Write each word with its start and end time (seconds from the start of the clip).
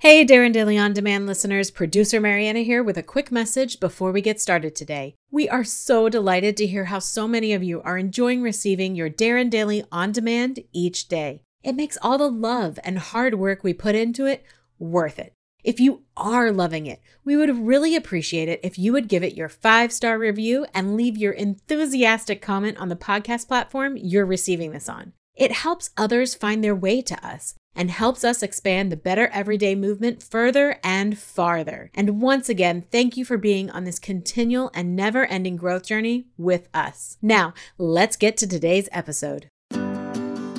Hey, 0.00 0.26
Darren 0.26 0.52
Daily 0.52 0.76
On 0.76 0.92
Demand 0.92 1.26
listeners, 1.26 1.70
producer 1.70 2.20
Mariana 2.20 2.60
here 2.60 2.82
with 2.82 2.98
a 2.98 3.02
quick 3.02 3.32
message 3.32 3.80
before 3.80 4.12
we 4.12 4.20
get 4.20 4.38
started 4.38 4.76
today. 4.76 5.14
We 5.30 5.48
are 5.48 5.64
so 5.64 6.10
delighted 6.10 6.54
to 6.58 6.66
hear 6.66 6.84
how 6.84 6.98
so 6.98 7.26
many 7.26 7.54
of 7.54 7.62
you 7.62 7.80
are 7.80 7.96
enjoying 7.96 8.42
receiving 8.42 8.94
your 8.94 9.08
Darren 9.08 9.48
Daily 9.48 9.84
On 9.90 10.12
Demand 10.12 10.60
each 10.70 11.08
day. 11.08 11.40
It 11.64 11.74
makes 11.74 11.96
all 12.02 12.18
the 12.18 12.30
love 12.30 12.78
and 12.84 12.98
hard 12.98 13.36
work 13.36 13.64
we 13.64 13.72
put 13.72 13.94
into 13.94 14.26
it 14.26 14.44
worth 14.78 15.18
it. 15.18 15.32
If 15.64 15.80
you 15.80 16.02
are 16.14 16.52
loving 16.52 16.84
it, 16.84 17.00
we 17.24 17.34
would 17.34 17.66
really 17.66 17.96
appreciate 17.96 18.50
it 18.50 18.60
if 18.62 18.78
you 18.78 18.92
would 18.92 19.08
give 19.08 19.24
it 19.24 19.34
your 19.34 19.48
five 19.48 19.92
star 19.92 20.18
review 20.18 20.66
and 20.74 20.94
leave 20.94 21.16
your 21.16 21.32
enthusiastic 21.32 22.42
comment 22.42 22.76
on 22.76 22.90
the 22.90 22.96
podcast 22.96 23.48
platform 23.48 23.96
you're 23.96 24.26
receiving 24.26 24.72
this 24.72 24.90
on. 24.90 25.14
It 25.34 25.52
helps 25.52 25.88
others 25.96 26.34
find 26.34 26.62
their 26.62 26.74
way 26.74 27.00
to 27.00 27.26
us 27.26 27.54
and 27.76 27.90
helps 27.90 28.24
us 28.24 28.42
expand 28.42 28.90
the 28.90 28.96
Better 28.96 29.28
Everyday 29.28 29.74
movement 29.74 30.22
further 30.22 30.80
and 30.82 31.16
farther. 31.16 31.90
And 31.94 32.20
once 32.20 32.48
again, 32.48 32.84
thank 32.90 33.16
you 33.16 33.24
for 33.24 33.36
being 33.36 33.70
on 33.70 33.84
this 33.84 33.98
continual 33.98 34.70
and 34.74 34.96
never 34.96 35.26
ending 35.26 35.56
growth 35.56 35.84
journey 35.84 36.26
with 36.36 36.68
us. 36.74 37.18
Now, 37.20 37.54
let's 37.78 38.16
get 38.16 38.36
to 38.38 38.46
today's 38.46 38.88
episode. 38.90 39.50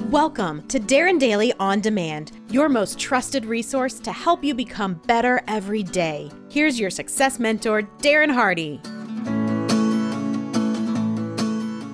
Welcome 0.09 0.65
to 0.69 0.79
Darren 0.79 1.19
Daily 1.19 1.51
On 1.59 1.81
Demand, 1.81 2.31
your 2.49 2.69
most 2.69 2.97
trusted 2.97 3.45
resource 3.45 3.99
to 3.99 4.13
help 4.13 4.41
you 4.41 4.53
become 4.53 5.01
better 5.05 5.41
every 5.49 5.83
day. 5.83 6.31
Here's 6.49 6.79
your 6.79 6.89
success 6.89 7.39
mentor, 7.39 7.81
Darren 7.99 8.31
Hardy. 8.31 8.79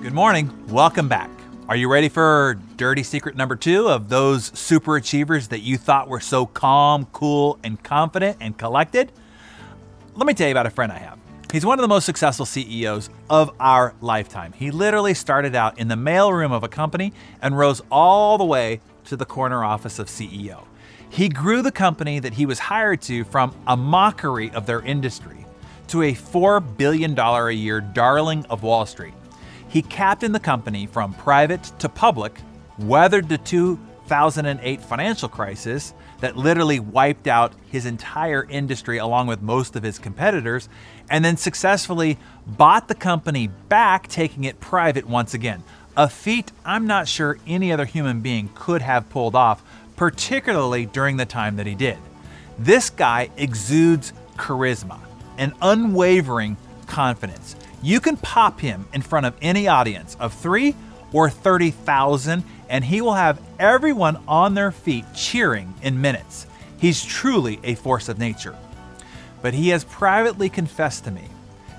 Good 0.00 0.12
morning. 0.12 0.52
Welcome 0.68 1.08
back. 1.08 1.28
Are 1.66 1.76
you 1.76 1.90
ready 1.90 2.10
for 2.10 2.58
dirty 2.76 3.02
secret 3.02 3.36
number 3.36 3.56
two 3.56 3.88
of 3.88 4.10
those 4.10 4.56
super 4.58 4.96
achievers 4.96 5.48
that 5.48 5.60
you 5.60 5.78
thought 5.78 6.08
were 6.08 6.20
so 6.20 6.44
calm, 6.44 7.06
cool, 7.06 7.58
and 7.64 7.82
confident 7.82 8.36
and 8.38 8.58
collected? 8.58 9.10
Let 10.14 10.26
me 10.26 10.34
tell 10.34 10.46
you 10.46 10.52
about 10.52 10.66
a 10.66 10.70
friend 10.70 10.92
I 10.92 10.98
have. 10.98 11.18
He's 11.50 11.64
one 11.64 11.78
of 11.78 11.82
the 11.82 11.88
most 11.88 12.04
successful 12.04 12.44
CEOs 12.44 13.08
of 13.30 13.50
our 13.58 13.94
lifetime. 14.02 14.52
He 14.52 14.70
literally 14.70 15.14
started 15.14 15.54
out 15.54 15.78
in 15.78 15.88
the 15.88 15.94
mailroom 15.94 16.52
of 16.52 16.64
a 16.64 16.68
company 16.68 17.14
and 17.40 17.56
rose 17.56 17.80
all 17.90 18.36
the 18.36 18.44
way 18.44 18.82
to 19.06 19.16
the 19.16 19.24
corner 19.24 19.64
office 19.64 19.98
of 19.98 20.08
CEO. 20.08 20.64
He 21.08 21.30
grew 21.30 21.62
the 21.62 21.72
company 21.72 22.18
that 22.18 22.34
he 22.34 22.44
was 22.44 22.58
hired 22.58 23.00
to 23.02 23.24
from 23.24 23.54
a 23.66 23.74
mockery 23.76 24.50
of 24.50 24.66
their 24.66 24.82
industry 24.82 25.46
to 25.86 26.02
a 26.02 26.12
$4 26.12 26.76
billion 26.76 27.18
a 27.18 27.50
year 27.52 27.80
darling 27.80 28.44
of 28.50 28.62
Wall 28.62 28.84
Street. 28.84 29.14
He 29.74 29.82
captained 29.82 30.36
the 30.36 30.40
company 30.40 30.86
from 30.86 31.14
private 31.14 31.64
to 31.80 31.88
public, 31.88 32.38
weathered 32.78 33.28
the 33.28 33.38
2008 33.38 34.80
financial 34.80 35.28
crisis 35.28 35.94
that 36.20 36.36
literally 36.36 36.78
wiped 36.78 37.26
out 37.26 37.54
his 37.72 37.84
entire 37.84 38.46
industry 38.48 38.98
along 38.98 39.26
with 39.26 39.42
most 39.42 39.74
of 39.74 39.82
his 39.82 39.98
competitors, 39.98 40.68
and 41.10 41.24
then 41.24 41.36
successfully 41.36 42.18
bought 42.46 42.86
the 42.86 42.94
company 42.94 43.48
back, 43.68 44.06
taking 44.06 44.44
it 44.44 44.60
private 44.60 45.08
once 45.08 45.34
again. 45.34 45.64
A 45.96 46.08
feat 46.08 46.52
I'm 46.64 46.86
not 46.86 47.08
sure 47.08 47.36
any 47.44 47.72
other 47.72 47.84
human 47.84 48.20
being 48.20 48.50
could 48.54 48.80
have 48.80 49.10
pulled 49.10 49.34
off, 49.34 49.64
particularly 49.96 50.86
during 50.86 51.16
the 51.16 51.26
time 51.26 51.56
that 51.56 51.66
he 51.66 51.74
did. 51.74 51.98
This 52.60 52.90
guy 52.90 53.28
exudes 53.36 54.12
charisma, 54.36 55.00
an 55.36 55.52
unwavering 55.60 56.58
confidence. 56.86 57.56
You 57.84 58.00
can 58.00 58.16
pop 58.16 58.60
him 58.60 58.86
in 58.94 59.02
front 59.02 59.26
of 59.26 59.34
any 59.42 59.68
audience 59.68 60.16
of 60.18 60.32
three 60.32 60.74
or 61.12 61.28
30,000, 61.28 62.42
and 62.70 62.82
he 62.82 63.02
will 63.02 63.12
have 63.12 63.42
everyone 63.58 64.24
on 64.26 64.54
their 64.54 64.72
feet 64.72 65.04
cheering 65.14 65.74
in 65.82 66.00
minutes. 66.00 66.46
He's 66.78 67.04
truly 67.04 67.60
a 67.62 67.74
force 67.74 68.08
of 68.08 68.18
nature. 68.18 68.56
But 69.42 69.52
he 69.52 69.68
has 69.68 69.84
privately 69.84 70.48
confessed 70.48 71.04
to 71.04 71.10
me 71.10 71.28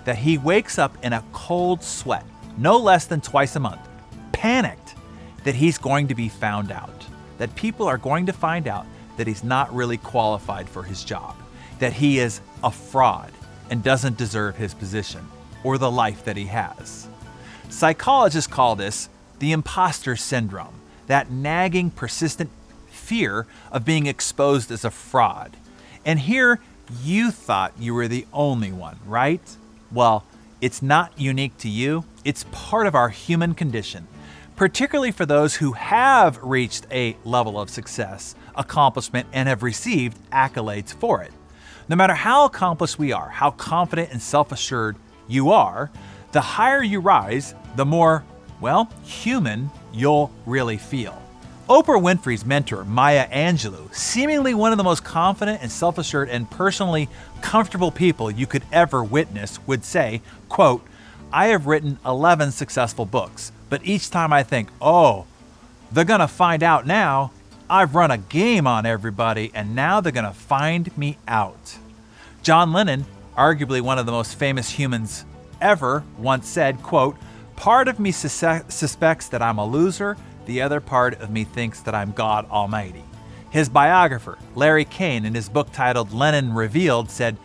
that 0.03 0.19
he 0.19 0.37
wakes 0.37 0.77
up 0.77 0.95
in 1.03 1.11
a 1.11 1.23
cold 1.33 1.81
sweat, 1.81 2.23
no 2.55 2.77
less 2.77 3.07
than 3.07 3.19
twice 3.19 3.55
a 3.55 3.59
month, 3.59 3.81
panicked 4.31 4.93
that 5.43 5.55
he's 5.55 5.79
going 5.79 6.07
to 6.09 6.15
be 6.15 6.29
found 6.29 6.71
out, 6.71 7.03
that 7.39 7.55
people 7.55 7.87
are 7.87 7.97
going 7.97 8.27
to 8.27 8.31
find 8.31 8.67
out 8.67 8.85
that 9.17 9.25
he's 9.25 9.43
not 9.43 9.73
really 9.73 9.97
qualified 9.97 10.69
for 10.69 10.83
his 10.83 11.03
job, 11.03 11.35
that 11.79 11.93
he 11.93 12.19
is 12.19 12.41
a 12.63 12.69
fraud 12.69 13.31
and 13.71 13.81
doesn't 13.81 14.19
deserve 14.19 14.55
his 14.55 14.75
position 14.75 15.27
or 15.65 15.79
the 15.79 15.91
life 15.91 16.23
that 16.23 16.37
he 16.37 16.45
has. 16.45 17.09
Psychologists 17.69 18.47
call 18.47 18.75
this 18.75 19.09
the 19.39 19.51
imposter 19.51 20.15
syndrome, 20.15 20.75
that 21.07 21.31
nagging, 21.31 21.89
persistent 21.89 22.51
fear 22.87 23.47
of 23.71 23.83
being 23.83 24.05
exposed 24.05 24.71
as 24.71 24.85
a 24.85 24.91
fraud. 24.91 25.57
And 26.05 26.19
here, 26.19 26.61
you 27.03 27.31
thought 27.31 27.73
you 27.79 27.95
were 27.95 28.07
the 28.07 28.27
only 28.31 28.71
one, 28.71 28.99
right? 29.07 29.41
Well, 29.91 30.23
it's 30.61 30.83
not 30.83 31.19
unique 31.19 31.57
to 31.57 31.69
you, 31.69 32.05
it's 32.23 32.45
part 32.51 32.85
of 32.85 32.93
our 32.93 33.09
human 33.09 33.55
condition, 33.55 34.07
particularly 34.55 35.11
for 35.11 35.25
those 35.25 35.55
who 35.55 35.73
have 35.73 36.39
reached 36.43 36.85
a 36.91 37.17
level 37.25 37.59
of 37.59 37.71
success, 37.71 38.35
accomplishment, 38.55 39.27
and 39.33 39.49
have 39.49 39.63
received 39.63 40.17
accolades 40.31 40.93
for 40.93 41.23
it. 41.23 41.31
No 41.89 41.95
matter 41.95 42.13
how 42.13 42.45
accomplished 42.45 42.99
we 42.99 43.11
are, 43.11 43.29
how 43.29 43.51
confident 43.51 44.11
and 44.11 44.21
self 44.21 44.51
assured 44.51 44.95
you 45.27 45.51
are, 45.51 45.91
the 46.31 46.41
higher 46.41 46.83
you 46.83 46.99
rise, 46.99 47.55
the 47.75 47.85
more, 47.85 48.23
well, 48.59 48.91
human 49.03 49.69
you'll 49.93 50.31
really 50.45 50.77
feel. 50.77 51.21
Oprah 51.69 51.99
Winfrey's 51.99 52.45
mentor, 52.45 52.83
Maya 52.83 53.27
Angelou, 53.29 53.91
seemingly 53.93 54.53
one 54.53 54.71
of 54.71 54.77
the 54.77 54.83
most 54.83 55.03
confident 55.03 55.63
and 55.63 55.71
self-assured 55.71 56.29
and 56.29 56.49
personally 56.51 57.09
comfortable 57.41 57.89
people 57.89 58.29
you 58.29 58.45
could 58.45 58.63
ever 58.71 59.03
witness, 59.03 59.57
would 59.65 59.83
say, 59.83 60.21
quote, 60.47 60.85
I 61.33 61.47
have 61.47 61.65
written 61.65 61.97
11 62.05 62.51
successful 62.51 63.05
books, 63.05 63.51
but 63.69 63.81
each 63.83 64.11
time 64.11 64.31
I 64.31 64.43
think, 64.43 64.69
oh, 64.79 65.25
they're 65.91 66.05
gonna 66.05 66.27
find 66.27 66.61
out 66.61 66.85
now, 66.85 67.31
I've 67.67 67.95
run 67.95 68.11
a 68.11 68.17
game 68.17 68.67
on 68.67 68.85
everybody 68.85 69.49
and 69.55 69.75
now 69.75 70.01
they're 70.01 70.11
gonna 70.11 70.33
find 70.33 70.95
me 70.95 71.17
out. 71.27 71.77
John 72.43 72.73
Lennon 72.73 73.05
arguably 73.37 73.81
one 73.81 73.99
of 73.99 74.05
the 74.05 74.11
most 74.11 74.35
famous 74.35 74.69
humans 74.69 75.25
ever, 75.61 76.03
once 76.17 76.47
said, 76.47 76.81
quote, 76.81 77.17
Part 77.55 77.87
of 77.87 77.99
me 77.99 78.11
sus- 78.11 78.63
suspects 78.73 79.29
that 79.29 79.41
I'm 79.41 79.57
a 79.57 79.65
loser, 79.65 80.17
the 80.45 80.61
other 80.61 80.79
part 80.79 81.19
of 81.21 81.29
me 81.29 81.43
thinks 81.43 81.81
that 81.81 81.95
I'm 81.95 82.11
God 82.11 82.49
Almighty. 82.49 83.03
His 83.49 83.69
biographer, 83.69 84.37
Larry 84.53 84.85
Kane, 84.85 85.25
in 85.25 85.33
his 85.33 85.47
book 85.47 85.71
titled 85.71 86.13
Lennon 86.13 86.53
Revealed, 86.53 87.09
said, 87.09 87.37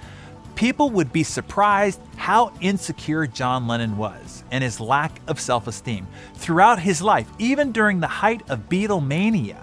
People 0.56 0.90
would 0.90 1.12
be 1.12 1.22
surprised 1.22 2.00
how 2.16 2.52
insecure 2.60 3.26
John 3.26 3.66
Lennon 3.66 3.96
was 3.96 4.44
and 4.50 4.62
his 4.62 4.80
lack 4.80 5.20
of 5.28 5.40
self 5.40 5.66
esteem. 5.66 6.06
Throughout 6.34 6.80
his 6.80 7.00
life, 7.00 7.28
even 7.38 7.72
during 7.72 8.00
the 8.00 8.06
height 8.06 8.42
of 8.50 8.68
Beatlemania, 8.68 9.56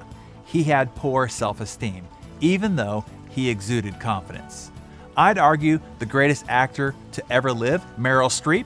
he 0.46 0.64
had 0.64 0.96
poor 0.96 1.28
self 1.28 1.60
esteem, 1.62 2.08
even 2.40 2.76
though 2.78 3.04
he 3.30 3.50
exuded 3.50 4.00
confidence. 4.00 4.72
I'd 5.18 5.40
argue 5.40 5.80
the 5.98 6.06
greatest 6.06 6.46
actor 6.48 6.94
to 7.14 7.24
ever 7.32 7.52
live, 7.52 7.84
Meryl 8.00 8.30
Streep, 8.30 8.66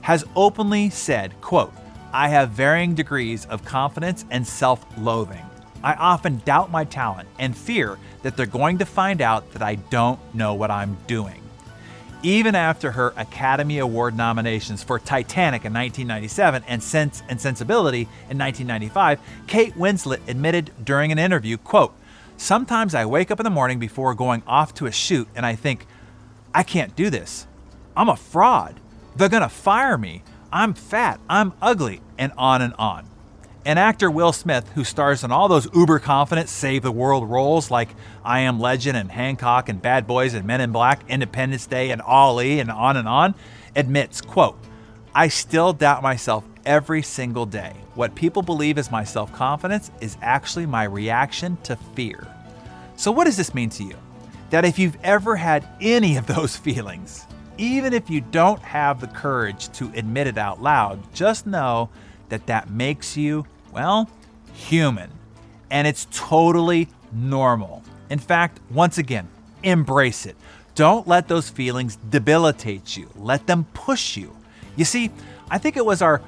has 0.00 0.24
openly 0.34 0.90
said, 0.90 1.40
quote, 1.40 1.72
I 2.12 2.28
have 2.28 2.50
varying 2.50 2.94
degrees 2.94 3.46
of 3.46 3.64
confidence 3.64 4.24
and 4.30 4.44
self-loathing. 4.44 5.46
I 5.84 5.94
often 5.94 6.42
doubt 6.44 6.72
my 6.72 6.84
talent 6.84 7.28
and 7.38 7.56
fear 7.56 7.98
that 8.22 8.36
they're 8.36 8.46
going 8.46 8.78
to 8.78 8.84
find 8.84 9.22
out 9.22 9.52
that 9.52 9.62
I 9.62 9.76
don't 9.76 10.18
know 10.34 10.54
what 10.54 10.72
I'm 10.72 10.96
doing. 11.06 11.40
Even 12.24 12.54
after 12.54 12.92
her 12.92 13.12
Academy 13.16 13.78
Award 13.78 14.16
nominations 14.16 14.82
for 14.82 14.98
Titanic 14.98 15.64
in 15.64 15.72
1997 15.72 16.64
and 16.68 16.82
Sense 16.82 17.22
and 17.28 17.40
Sensibility 17.40 18.02
in 18.28 18.38
1995, 18.38 19.20
Kate 19.46 19.74
Winslet 19.74 20.20
admitted 20.28 20.72
during 20.84 21.10
an 21.12 21.18
interview, 21.18 21.56
quote, 21.56 21.94
Sometimes 22.36 22.94
I 22.94 23.06
wake 23.06 23.30
up 23.30 23.40
in 23.40 23.44
the 23.44 23.50
morning 23.50 23.78
before 23.78 24.14
going 24.14 24.42
off 24.46 24.74
to 24.74 24.86
a 24.86 24.92
shoot 24.92 25.28
and 25.34 25.46
I 25.46 25.54
think, 25.54 25.86
I 26.54 26.62
can't 26.62 26.94
do 26.96 27.10
this. 27.10 27.46
I'm 27.96 28.08
a 28.08 28.16
fraud. 28.16 28.80
They're 29.16 29.28
going 29.28 29.42
to 29.42 29.48
fire 29.48 29.98
me. 29.98 30.22
I'm 30.52 30.74
fat. 30.74 31.20
I'm 31.28 31.52
ugly. 31.60 32.00
And 32.18 32.32
on 32.36 32.62
and 32.62 32.74
on. 32.78 33.06
And 33.64 33.78
actor 33.78 34.10
Will 34.10 34.32
Smith, 34.32 34.68
who 34.74 34.82
stars 34.82 35.22
in 35.22 35.30
all 35.30 35.46
those 35.46 35.72
uber 35.72 36.00
confident 36.00 36.48
save 36.48 36.82
the 36.82 36.90
world 36.90 37.30
roles 37.30 37.70
like 37.70 37.90
I 38.24 38.40
Am 38.40 38.58
Legend 38.58 38.96
and 38.96 39.10
Hancock 39.10 39.68
and 39.68 39.80
Bad 39.80 40.06
Boys 40.06 40.34
and 40.34 40.44
Men 40.44 40.60
in 40.60 40.72
Black, 40.72 41.04
Independence 41.08 41.66
Day 41.66 41.90
and 41.90 42.02
Ali 42.02 42.58
and 42.58 42.70
on 42.70 42.96
and 42.96 43.06
on, 43.06 43.36
admits, 43.76 44.20
quote, 44.20 44.58
I 45.14 45.28
still 45.28 45.72
doubt 45.72 46.02
myself 46.02 46.44
every 46.66 47.02
single 47.02 47.46
day. 47.46 47.74
What 47.94 48.14
people 48.14 48.42
believe 48.42 48.78
is 48.78 48.90
my 48.90 49.04
self 49.04 49.32
confidence 49.32 49.92
is 50.00 50.16
actually 50.22 50.66
my 50.66 50.84
reaction 50.84 51.56
to 51.64 51.76
fear. 51.94 52.26
So, 52.96 53.12
what 53.12 53.24
does 53.24 53.36
this 53.36 53.54
mean 53.54 53.70
to 53.70 53.84
you? 53.84 53.96
That 54.52 54.66
if 54.66 54.78
you've 54.78 54.98
ever 55.02 55.34
had 55.34 55.66
any 55.80 56.18
of 56.18 56.26
those 56.26 56.56
feelings, 56.66 57.26
even 57.56 57.94
if 57.94 58.10
you 58.10 58.20
don't 58.20 58.60
have 58.60 59.00
the 59.00 59.06
courage 59.06 59.70
to 59.72 59.90
admit 59.94 60.26
it 60.26 60.36
out 60.36 60.62
loud, 60.62 61.00
just 61.14 61.46
know 61.46 61.88
that 62.28 62.46
that 62.46 62.68
makes 62.68 63.16
you, 63.16 63.46
well, 63.72 64.10
human. 64.52 65.10
And 65.70 65.88
it's 65.88 66.06
totally 66.12 66.88
normal. 67.12 67.82
In 68.10 68.18
fact, 68.18 68.60
once 68.70 68.98
again, 68.98 69.26
embrace 69.62 70.26
it. 70.26 70.36
Don't 70.74 71.08
let 71.08 71.28
those 71.28 71.48
feelings 71.48 71.96
debilitate 72.10 72.94
you. 72.94 73.08
Let 73.16 73.46
them 73.46 73.64
push 73.72 74.18
you. 74.18 74.36
You 74.76 74.84
see, 74.84 75.10
I 75.50 75.56
think 75.56 75.78
it 75.78 75.86
was 75.86 76.02
our 76.02 76.20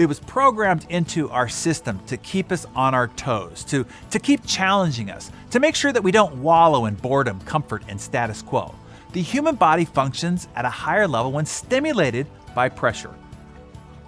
it 0.00 0.06
was 0.06 0.20
programmed 0.20 0.86
into 0.88 1.30
our 1.30 1.48
system 1.48 1.98
to 2.06 2.16
keep 2.16 2.52
us 2.52 2.66
on 2.74 2.94
our 2.94 3.08
toes, 3.08 3.64
to, 3.64 3.86
to 4.10 4.18
keep 4.18 4.44
challenging 4.46 5.10
us, 5.10 5.30
to 5.50 5.60
make 5.60 5.74
sure 5.74 5.92
that 5.92 6.02
we 6.02 6.12
don't 6.12 6.36
wallow 6.36 6.86
in 6.86 6.94
boredom, 6.94 7.40
comfort, 7.40 7.82
and 7.88 8.00
status 8.00 8.42
quo. 8.42 8.74
The 9.12 9.22
human 9.22 9.56
body 9.56 9.84
functions 9.84 10.48
at 10.54 10.64
a 10.64 10.70
higher 10.70 11.08
level 11.08 11.32
when 11.32 11.46
stimulated 11.46 12.26
by 12.54 12.68
pressure. 12.68 13.14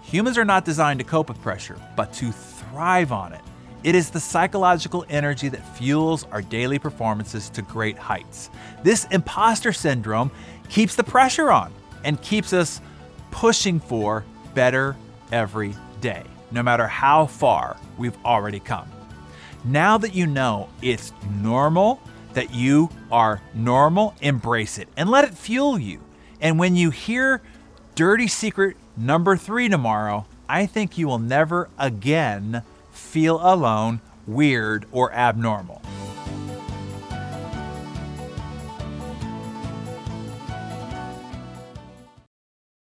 Humans 0.02 0.38
are 0.38 0.44
not 0.44 0.64
designed 0.64 0.98
to 1.00 1.04
cope 1.04 1.28
with 1.28 1.40
pressure, 1.40 1.78
but 1.96 2.12
to 2.14 2.32
thrive 2.32 3.12
on 3.12 3.32
it. 3.32 3.40
It 3.82 3.94
is 3.94 4.10
the 4.10 4.20
psychological 4.20 5.06
energy 5.08 5.48
that 5.48 5.76
fuels 5.76 6.24
our 6.24 6.42
daily 6.42 6.78
performances 6.78 7.48
to 7.50 7.62
great 7.62 7.96
heights. 7.96 8.50
This 8.82 9.06
imposter 9.06 9.72
syndrome 9.72 10.30
keeps 10.68 10.96
the 10.96 11.04
pressure 11.04 11.50
on 11.50 11.72
and 12.04 12.20
keeps 12.20 12.52
us 12.52 12.80
pushing 13.30 13.80
for 13.80 14.24
better 14.54 14.96
every 15.32 15.74
day, 16.00 16.24
no 16.50 16.62
matter 16.62 16.86
how 16.86 17.26
far 17.26 17.76
we've 17.98 18.16
already 18.24 18.60
come. 18.60 18.90
Now 19.64 19.98
that 19.98 20.14
you 20.14 20.26
know 20.26 20.68
it's 20.82 21.12
normal, 21.40 22.00
that 22.32 22.54
you 22.54 22.88
are 23.10 23.42
normal, 23.54 24.14
embrace 24.20 24.78
it 24.78 24.88
and 24.96 25.10
let 25.10 25.24
it 25.24 25.34
fuel 25.34 25.78
you. 25.78 26.00
And 26.40 26.58
when 26.58 26.76
you 26.76 26.90
hear 26.90 27.42
Dirty 27.94 28.28
Secret 28.28 28.76
number 28.96 29.36
three 29.36 29.68
tomorrow, 29.68 30.26
I 30.48 30.66
think 30.66 30.96
you 30.96 31.06
will 31.06 31.18
never 31.18 31.68
again 31.78 32.62
feel 32.90 33.38
alone, 33.42 34.00
weird, 34.26 34.86
or 34.90 35.12
abnormal. 35.12 35.79